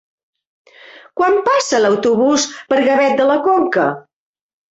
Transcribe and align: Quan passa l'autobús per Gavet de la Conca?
Quan 1.21 1.35
passa 1.49 1.81
l'autobús 1.83 2.47
per 2.71 2.79
Gavet 2.87 3.15
de 3.23 3.27
la 3.33 3.39
Conca? 3.49 3.87